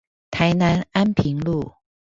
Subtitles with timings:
[0.31, 1.73] 台南安平路